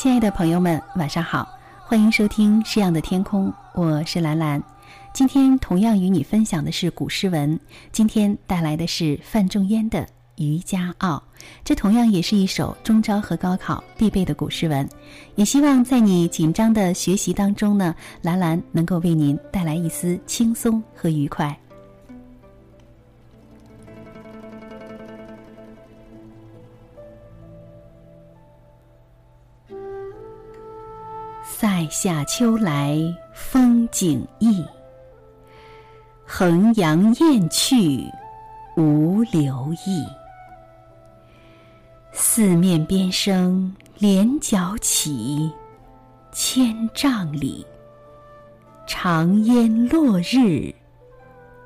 [0.00, 1.46] 亲爱的朋友们，晚上好，
[1.84, 4.62] 欢迎收听《诗样的天空》，我是兰兰。
[5.12, 7.60] 今天同样与你分享的是古诗文，
[7.92, 9.98] 今天带来的是范仲淹的
[10.36, 11.22] 《渔家傲》，
[11.62, 14.88] 这同样也是一首中招和高考必备的古诗文。
[15.34, 21.54] 也希望在你紧张的学习当中呢，兰兰能够为您带来一丝轻松和愉快。
[31.52, 32.96] 塞下秋来
[33.34, 34.64] 风景异，
[36.24, 38.06] 衡阳雁去
[38.76, 40.06] 无留意。
[42.12, 45.52] 四面边声连角起，
[46.32, 47.66] 千嶂里，
[48.86, 50.72] 长烟落日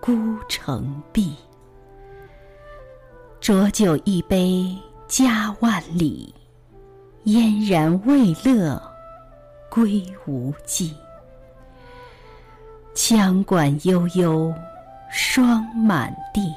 [0.00, 1.36] 孤城闭。
[3.38, 6.34] 浊酒一杯家万里，
[7.24, 8.93] 燕然未勒。
[9.74, 10.96] 归无计，
[12.94, 14.54] 羌管悠悠，
[15.10, 16.54] 霜满地，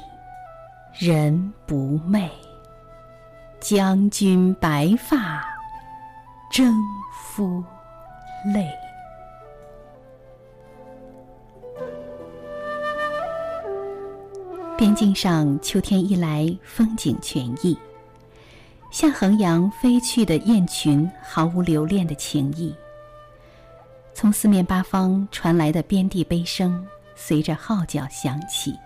[0.96, 2.28] 人不寐。
[3.58, 5.44] 将军白发，
[6.48, 6.72] 征
[7.12, 7.60] 夫
[8.54, 8.70] 泪。
[14.76, 17.76] 边境上，秋天一来，风景全异。
[18.92, 22.72] 向衡阳飞去的雁群，毫无留恋的情意。
[24.20, 28.76] 从四面八方传来的边地悲声，随着号角响起。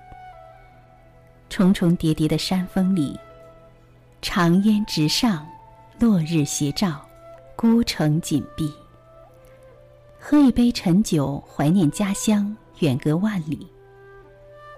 [1.49, 3.19] 重重叠叠的山峰里，
[4.21, 5.49] 长烟直上，
[5.99, 7.01] 落日斜照，
[7.57, 8.71] 孤城紧闭。
[10.21, 13.67] 喝一杯陈酒，怀念家乡，远隔万里。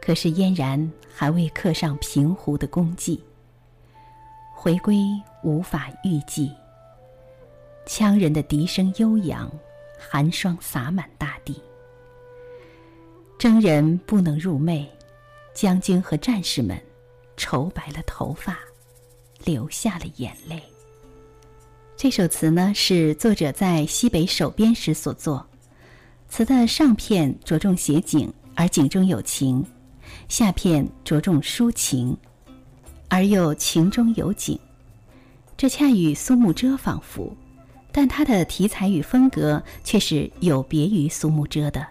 [0.00, 3.20] 可是嫣然还未刻上平湖的功绩。
[4.54, 4.98] 回归
[5.43, 6.53] 无法预计。
[7.88, 9.50] 羌人的笛声悠扬。
[9.99, 11.60] 寒霜洒满大地，
[13.38, 14.87] 征人不能入寐，
[15.55, 16.81] 将军和战士们
[17.37, 18.59] 愁白了头发，
[19.44, 20.62] 流下了眼泪。
[21.97, 25.47] 这首词呢，是作者在西北守边时所作。
[26.28, 29.62] 词的上片着重写景，而景中有情；
[30.28, 32.16] 下片着重抒情，
[33.09, 34.59] 而又情中有景。
[35.56, 37.34] 这恰与苏幕遮仿佛。
[37.97, 41.87] 但它的题材与风格却是有别于苏幕遮的。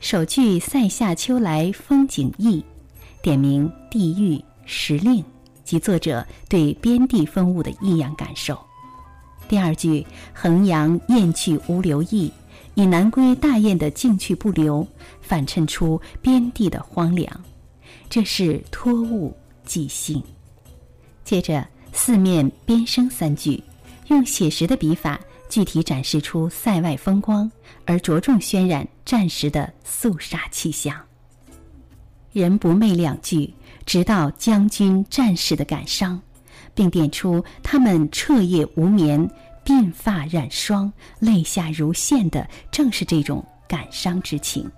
[0.00, 2.64] 首句“塞下秋来风景异”，
[3.22, 5.24] 点明地域时令
[5.62, 8.58] 及作者对边地风物的异样感受。
[9.48, 10.04] 第二句
[10.34, 12.32] “衡阳雁去无留意”，
[12.74, 14.84] 以南归大雁的静去不留，
[15.20, 17.44] 反衬出边地的荒凉，
[18.10, 20.20] 这是托物寄兴。
[21.22, 23.62] 接着四面边声三句。
[24.08, 27.50] 用写实的笔法，具体展示出塞外风光，
[27.84, 31.00] 而着重渲染战时的肃杀气象。
[32.32, 33.54] 人不寐两句，
[33.86, 36.20] 直到将军战士的感伤，
[36.74, 39.30] 并点出他们彻夜无眠、
[39.64, 44.70] 鬓发染霜、泪下如线的，正是这种感伤之情。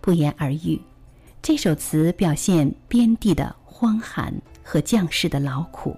[0.00, 0.80] 不言而喻，
[1.42, 5.94] 这首词表现边地的荒寒和将士的劳苦。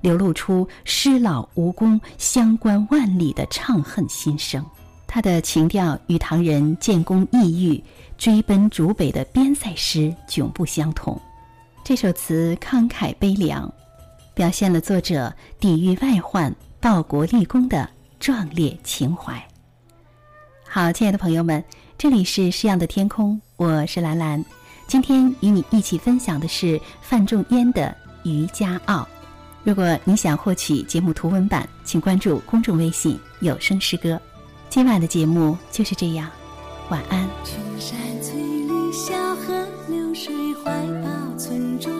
[0.00, 4.64] 流露出师老无功、相关万里的怅恨心声。
[5.06, 7.82] 他的情调与唐人建功抑郁、
[8.16, 11.20] 追奔逐北的边塞诗迥不相同。
[11.82, 13.72] 这首词慷慨悲凉，
[14.34, 17.88] 表现了作者抵御外患、报国立功的
[18.20, 19.42] 壮烈情怀。
[20.64, 21.64] 好，亲爱的朋友们，
[21.98, 24.44] 这里是诗样的天空，我是兰兰。
[24.86, 27.94] 今天与你一起分享的是范仲淹的
[28.30, 28.98] 《渔家傲》。
[29.62, 34.18] 如果你想获取节目图文版，请关注公众微信“有声诗歌”。
[34.70, 36.30] 今晚的节目就是这样，
[36.88, 37.28] 晚安。
[37.44, 40.32] 群山翠绿，小河流水，
[40.64, 40.70] 怀
[41.02, 41.92] 抱村庄。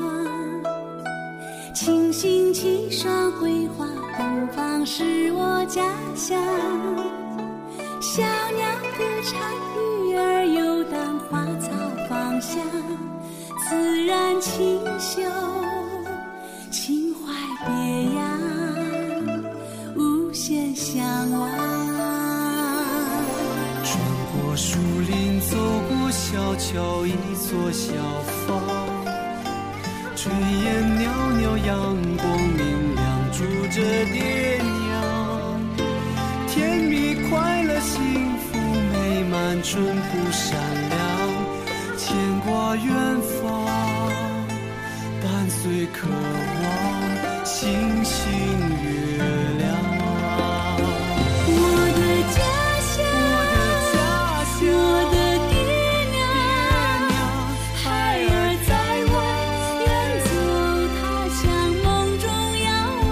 [1.75, 3.87] 清新气爽，桂花
[4.17, 5.82] 芬芳，是我家
[6.14, 6.43] 乡。
[8.00, 9.38] 小鸟歌唱，
[10.08, 11.70] 鱼儿游荡，花草
[12.08, 12.62] 芳香，
[13.69, 15.20] 自然清秀。
[17.67, 17.69] 别
[18.15, 18.21] 样，
[19.97, 21.51] 无限向往。
[23.85, 23.91] 穿
[24.33, 24.79] 过树
[25.09, 25.57] 林，走
[25.89, 27.93] 过小桥，一座小
[28.47, 28.61] 房。
[30.17, 30.67] 炊烟
[30.99, 31.03] 袅
[31.41, 31.77] 袅，阳
[32.19, 32.25] 光
[32.57, 33.01] 明亮，
[33.33, 33.39] 住
[33.71, 33.77] 着
[34.12, 34.65] 爹娘。
[36.49, 36.93] 甜蜜
[37.29, 37.97] 快乐，幸
[38.39, 38.59] 福
[38.93, 38.95] 美
[39.31, 40.49] 满，淳朴善
[40.91, 40.99] 良，
[41.97, 42.07] 牵
[42.41, 42.87] 挂远
[43.41, 43.47] 方，
[45.23, 46.60] 伴随渴望。
[48.11, 48.19] 星
[48.83, 48.89] 月
[49.59, 49.62] 亮
[51.47, 51.55] 我
[51.97, 51.99] 的
[52.35, 52.39] 家
[52.91, 52.99] 乡，
[53.93, 53.95] 家
[54.57, 54.61] 乡
[55.12, 55.17] 的
[55.49, 55.53] 爹
[56.11, 56.21] 娘，
[57.77, 57.83] 孩
[58.27, 58.33] 儿
[58.67, 58.71] 在
[59.15, 59.17] 外
[59.87, 59.89] 远
[60.27, 60.29] 走，
[60.99, 61.01] 他
[61.39, 61.41] 乡
[61.85, 61.87] 梦
[62.19, 62.25] 中
[62.67, 62.69] 遥
[63.07, 63.11] 望，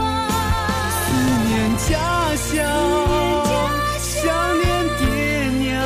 [0.98, 1.06] 思
[1.46, 1.48] 念
[1.86, 1.90] 家
[2.36, 2.50] 乡，
[4.02, 4.18] 想念家乡，想
[4.58, 4.66] 念
[4.98, 5.02] 爹
[5.62, 5.78] 娘，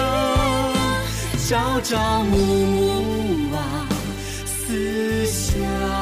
[1.48, 1.50] 朝
[1.82, 1.92] 朝
[2.24, 2.32] 暮
[2.64, 3.58] 暮啊，
[4.46, 6.01] 思乡。